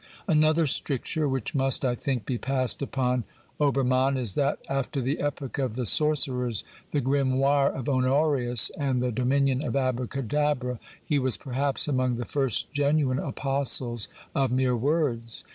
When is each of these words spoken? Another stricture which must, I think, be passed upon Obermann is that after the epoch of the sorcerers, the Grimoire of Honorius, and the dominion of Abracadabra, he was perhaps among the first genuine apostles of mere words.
Another 0.27 0.65
stricture 0.65 1.29
which 1.29 1.53
must, 1.53 1.85
I 1.85 1.93
think, 1.93 2.25
be 2.25 2.39
passed 2.39 2.81
upon 2.81 3.23
Obermann 3.59 4.17
is 4.17 4.33
that 4.33 4.57
after 4.67 4.99
the 4.99 5.19
epoch 5.19 5.59
of 5.59 5.75
the 5.75 5.85
sorcerers, 5.85 6.63
the 6.91 7.01
Grimoire 7.01 7.69
of 7.69 7.87
Honorius, 7.87 8.71
and 8.79 8.99
the 8.99 9.11
dominion 9.11 9.61
of 9.61 9.75
Abracadabra, 9.75 10.79
he 11.05 11.19
was 11.19 11.37
perhaps 11.37 11.87
among 11.87 12.15
the 12.15 12.25
first 12.25 12.73
genuine 12.73 13.19
apostles 13.19 14.07
of 14.33 14.51
mere 14.51 14.75
words. 14.75 15.43